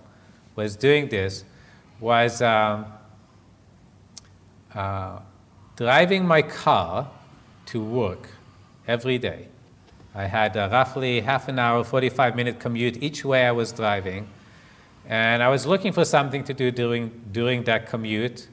[0.56, 1.44] was doing this,
[2.00, 2.86] was um,
[4.74, 5.18] uh,
[5.76, 7.10] driving my car
[7.66, 8.30] to work
[8.88, 9.48] every day.
[10.14, 14.28] I had a roughly half an hour, 45 minute commute each way I was driving.
[15.06, 18.48] And I was looking for something to do during, during that commute.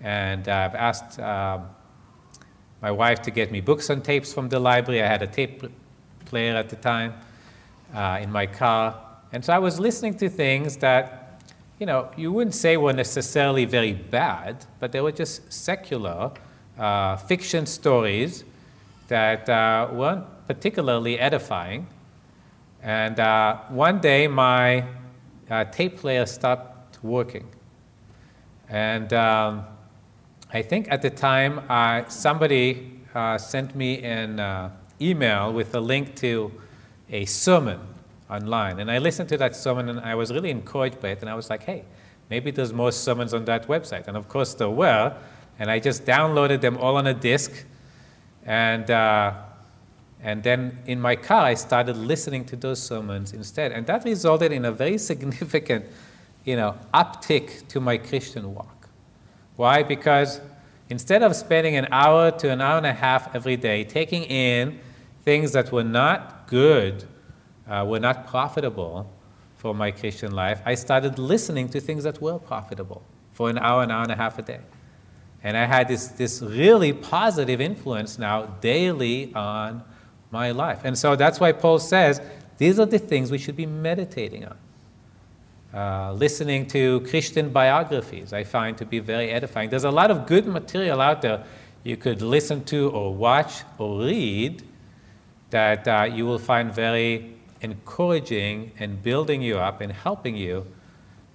[0.00, 1.68] And I've asked um,
[2.82, 5.02] my wife to get me books and tapes from the library.
[5.02, 5.64] I had a tape
[6.24, 7.14] player at the time
[7.94, 8.98] uh, in my car.
[9.32, 11.42] And so I was listening to things that,
[11.78, 16.32] you know, you wouldn't say were necessarily very bad, but they were just secular
[16.78, 18.44] uh, fiction stories
[19.08, 21.86] that uh, weren't particularly edifying.
[22.82, 24.84] And uh, one day, my
[25.50, 27.46] uh, tape player stopped working.
[28.68, 29.64] And um,
[30.52, 34.70] I think at the time, uh, somebody uh, sent me an uh,
[35.00, 36.52] email with a link to
[37.08, 37.80] a sermon
[38.28, 38.80] online.
[38.80, 41.20] And I listened to that sermon and I was really encouraged by it.
[41.20, 41.84] And I was like, hey,
[42.30, 44.08] maybe there's more sermons on that website.
[44.08, 45.16] And of course, there were.
[45.58, 47.64] And I just downloaded them all on a disk
[48.44, 49.34] and, uh,
[50.22, 53.72] and then in my car, I started listening to those sermons instead.
[53.72, 55.86] And that resulted in a very significant
[56.44, 58.79] you know, uptick to my Christian walk.
[59.60, 59.82] Why?
[59.82, 60.40] Because
[60.88, 64.80] instead of spending an hour to an hour and a half every day taking in
[65.22, 67.04] things that were not good,
[67.68, 69.12] uh, were not profitable
[69.56, 73.02] for my Christian life, I started listening to things that were profitable
[73.32, 74.60] for an hour, an hour and a half a day.
[75.42, 79.84] And I had this, this really positive influence now daily on
[80.30, 80.80] my life.
[80.84, 82.22] And so that's why Paul says
[82.56, 84.56] these are the things we should be meditating on.
[85.72, 89.70] Uh, listening to Christian biographies, I find to be very edifying.
[89.70, 91.44] There's a lot of good material out there
[91.84, 94.64] you could listen to or watch or read
[95.50, 100.66] that uh, you will find very encouraging and building you up and helping you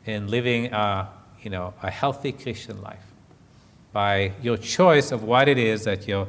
[0.05, 1.07] in living uh,
[1.41, 3.05] you know, a healthy Christian life
[3.93, 6.27] by your choice of what it is that you're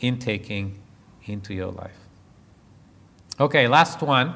[0.00, 0.78] intaking
[1.24, 1.96] into your life.
[3.40, 4.34] Okay, last one,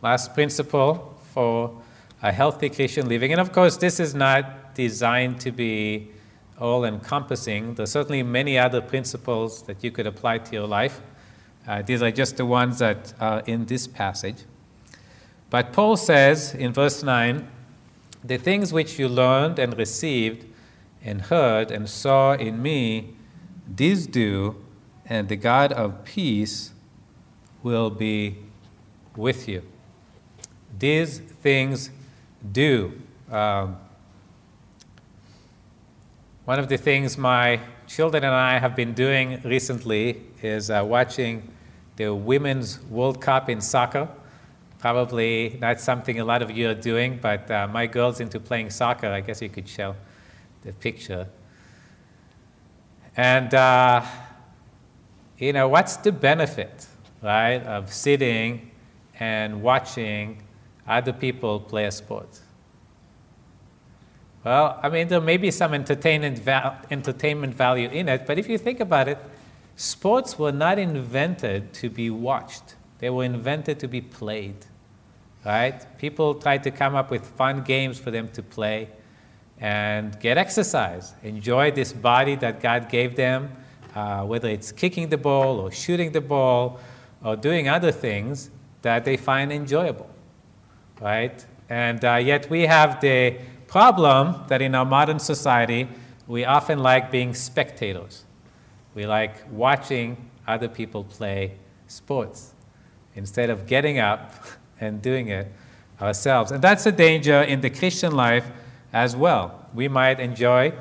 [0.00, 1.82] last principle for
[2.26, 3.30] a healthy Christian living.
[3.30, 6.10] And of course, this is not designed to be
[6.58, 7.74] all encompassing.
[7.74, 11.00] There's certainly many other principles that you could apply to your life.
[11.68, 14.38] Uh, these are just the ones that are in this passage.
[15.50, 17.46] But Paul says in verse 9
[18.24, 20.46] the things which you learned and received
[21.04, 23.14] and heard and saw in me,
[23.72, 24.56] these do,
[25.04, 26.72] and the God of peace
[27.62, 28.38] will be
[29.14, 29.62] with you.
[30.76, 31.90] These things
[32.52, 32.92] do.
[33.30, 33.76] Um,
[36.44, 41.50] one of the things my children and I have been doing recently is uh, watching
[41.96, 44.08] the Women's World Cup in soccer.
[44.78, 48.70] Probably not something a lot of you are doing, but uh, my girl's into playing
[48.70, 49.08] soccer.
[49.08, 49.96] I guess you could show
[50.62, 51.26] the picture.
[53.16, 54.04] And, uh,
[55.38, 56.86] you know, what's the benefit,
[57.22, 58.70] right, of sitting
[59.18, 60.42] and watching
[60.86, 62.40] other people play a sport?
[64.44, 68.48] Well, I mean, there may be some entertainment, val- entertainment value in it, but if
[68.48, 69.18] you think about it,
[69.74, 74.66] sports were not invented to be watched, they were invented to be played.
[75.44, 75.84] Right?
[75.98, 78.88] People tried to come up with fun games for them to play
[79.58, 83.50] and get exercise, enjoy this body that God gave them,
[83.94, 86.78] uh, whether it's kicking the ball or shooting the ball
[87.24, 88.50] or doing other things
[88.82, 90.10] that they find enjoyable.
[91.00, 91.44] Right?
[91.68, 93.36] And uh, yet we have the
[93.66, 95.88] problem that in our modern society,
[96.26, 98.24] we often like being spectators.
[98.94, 101.52] We like watching other people play
[101.86, 102.54] sports
[103.14, 104.32] instead of getting up
[104.80, 105.52] and doing it
[106.00, 106.52] ourselves.
[106.52, 108.46] And that's a danger in the Christian life
[108.92, 109.68] as well.
[109.74, 110.72] We might enjoy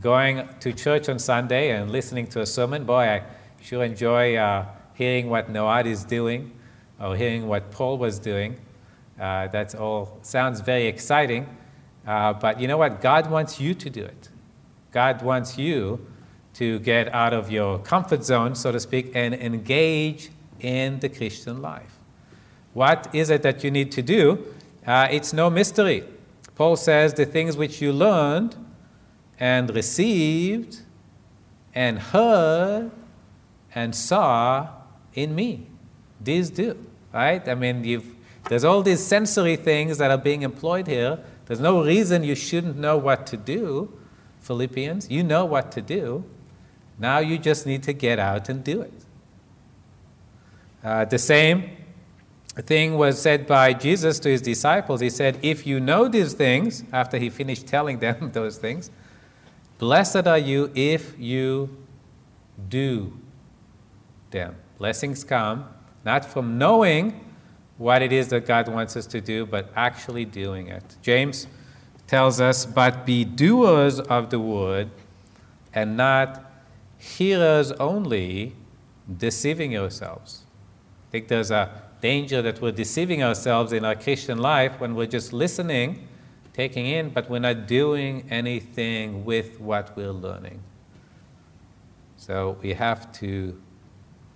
[0.00, 2.84] going to church on Sunday and listening to a sermon.
[2.84, 3.22] Boy, I
[3.60, 6.52] sure enjoy uh, hearing what Noad is doing
[7.00, 8.56] or hearing what Paul was doing.
[9.20, 11.46] Uh, that all sounds very exciting.
[12.06, 13.00] Uh, but you know what?
[13.00, 14.28] God wants you to do it.
[14.90, 16.06] God wants you
[16.54, 21.62] to get out of your comfort zone, so to speak, and engage in the Christian
[21.62, 21.98] life.
[22.74, 24.44] What is it that you need to do?
[24.86, 26.04] Uh, it's no mystery.
[26.54, 28.56] Paul says the things which you learned
[29.38, 30.80] and received
[31.74, 32.90] and heard
[33.74, 34.68] and saw
[35.14, 35.66] in me.
[36.20, 36.78] These do,
[37.12, 37.46] right?
[37.48, 38.14] I mean, you've
[38.48, 41.18] there's all these sensory things that are being employed here.
[41.46, 43.92] There's no reason you shouldn't know what to do,
[44.40, 45.10] Philippians.
[45.10, 46.24] You know what to do.
[46.98, 48.92] Now you just need to get out and do it.
[50.84, 51.70] Uh, the same
[52.56, 55.00] thing was said by Jesus to his disciples.
[55.00, 58.90] He said, If you know these things, after he finished telling them those things,
[59.78, 61.76] blessed are you if you
[62.68, 63.16] do
[64.30, 64.56] them.
[64.78, 65.68] Blessings come
[66.04, 67.31] not from knowing
[67.82, 70.96] what it is that God wants us to do, but actually doing it.
[71.02, 71.48] James
[72.06, 74.88] tells us, But be doers of the word
[75.74, 76.44] and not
[76.96, 78.54] hearers only,
[79.18, 80.42] deceiving yourselves.
[81.08, 85.06] I think there's a danger that we're deceiving ourselves in our Christian life when we're
[85.06, 86.06] just listening,
[86.52, 90.62] taking in, but we're not doing anything with what we're learning.
[92.16, 93.60] So we have to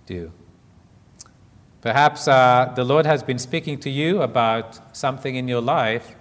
[0.05, 0.33] do.
[1.81, 6.15] Perhaps uh, the Lord has been speaking to you about something in your life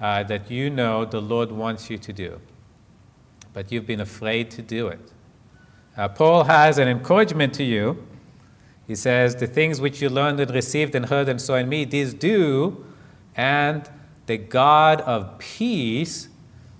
[0.00, 2.40] uh, that you know the Lord wants you to do,
[3.52, 5.12] but you've been afraid to do it.
[5.96, 8.04] Uh, Paul has an encouragement to you.
[8.86, 11.84] He says, The things which you learned and received and heard and saw in me,
[11.84, 12.84] these do,
[13.36, 13.88] and
[14.26, 16.28] the God of peace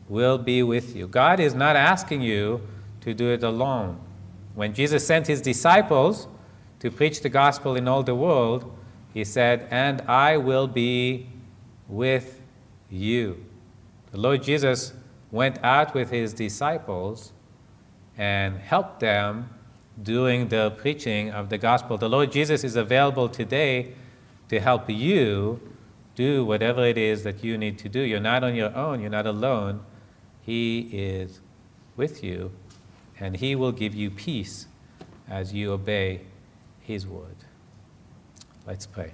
[0.09, 1.07] will be with you.
[1.07, 2.67] God is not asking you
[3.03, 4.01] to do it alone.
[4.55, 6.27] When Jesus sent his disciples,
[6.85, 8.71] to preach the gospel in all the world,
[9.15, 11.27] he said, And I will be
[11.89, 12.43] with
[12.91, 13.43] you.
[14.11, 14.93] The Lord Jesus
[15.31, 17.33] went out with his disciples
[18.19, 19.49] and helped them
[20.03, 21.97] doing the preaching of the gospel.
[21.97, 23.95] The Lord Jesus is available today
[24.51, 25.63] to help you
[26.15, 28.01] do whatever it is that you need to do.
[28.01, 29.83] You're not on your own, you're not alone.
[30.43, 31.41] He is
[31.97, 32.53] with you,
[33.19, 34.67] and He will give you peace
[35.31, 36.21] as you obey
[36.85, 37.37] his word.
[38.67, 39.11] Let's pray.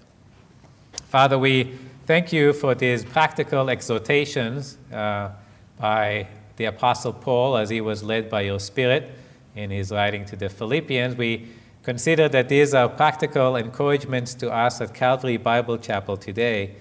[1.08, 5.30] Father, we thank you for these practical exhortations uh,
[5.78, 9.10] by the Apostle Paul as he was led by your Spirit
[9.56, 11.16] in his writing to the Philippians.
[11.16, 11.48] We
[11.82, 16.74] consider that these are practical encouragements to us at Calvary Bible Chapel today,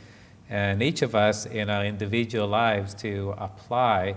[0.49, 4.15] and each of us in our individual lives to apply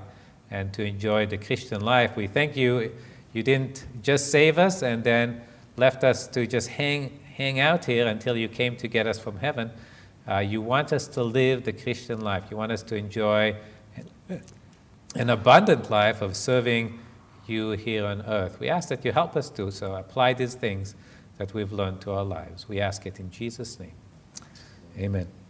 [0.51, 2.17] and to enjoy the Christian life.
[2.17, 2.93] We thank you.
[3.33, 5.41] You didn't just save us and then
[5.77, 9.39] left us to just hang, hang out here until you came to get us from
[9.39, 9.71] heaven.
[10.29, 12.45] Uh, you want us to live the Christian life.
[12.51, 13.57] You want us to enjoy
[15.15, 16.99] an abundant life of serving
[17.47, 18.61] you here on earth.
[18.61, 19.95] We ask that you help us do so.
[19.95, 20.95] Apply these things
[21.39, 22.69] that we've learned to our lives.
[22.69, 23.95] We ask it in Jesus' name.
[24.97, 25.42] Amen.